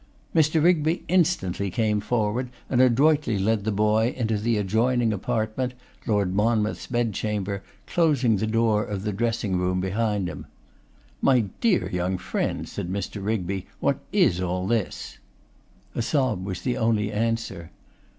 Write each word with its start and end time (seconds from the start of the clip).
Mr. 0.33 0.63
Rigby 0.63 1.03
instantly 1.07 1.69
came 1.69 1.99
forward 1.99 2.49
and 2.71 2.81
adroitly 2.81 3.37
led 3.37 3.65
the 3.65 3.71
boy 3.71 4.15
into 4.17 4.35
the 4.35 4.57
adjoining 4.57 5.13
apartment, 5.13 5.75
Lord 6.07 6.33
Monmouth's 6.33 6.87
bedchamber, 6.87 7.61
closing 7.85 8.37
the 8.37 8.47
door 8.47 8.83
of 8.83 9.03
the 9.03 9.13
dressing 9.13 9.57
room 9.57 9.79
behind 9.79 10.27
him. 10.27 10.47
'My 11.21 11.41
dear 11.61 11.87
young 11.87 12.17
friend,' 12.17 12.67
said 12.67 12.89
Mr. 12.91 13.23
Rigby, 13.23 13.67
'what 13.79 13.99
is 14.11 14.41
all 14.41 14.65
this?' 14.65 15.19
A 15.93 16.01
sob 16.01 16.51
the 16.51 16.77
only 16.77 17.11
answer. 17.11 17.69